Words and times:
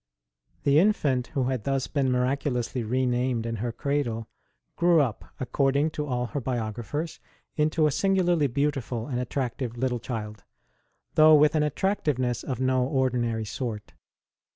1HE 0.65 0.77
infant 0.77 1.27
who 1.37 1.43
had 1.43 1.63
thus 1.63 1.85
been 1.85 2.11
miraculously 2.11 2.81
re 2.81 3.05
named 3.05 3.45
in 3.45 3.57
her 3.57 3.71
cradle 3.71 4.27
grew 4.75 4.99
up, 4.99 5.25
according 5.39 5.91
to 5.91 6.07
all 6.07 6.25
her 6.25 6.41
biographers, 6.41 7.19
into 7.55 7.85
a 7.85 7.91
singularly 7.91 8.47
beautiful 8.47 9.05
and 9.05 9.19
attractive 9.19 9.77
little 9.77 9.99
child, 9.99 10.43
though 11.13 11.35
with 11.35 11.53
an 11.53 11.61
attractiveness 11.61 12.41
of 12.41 12.59
no 12.59 12.83
ordinary 12.83 13.45
sort. 13.45 13.93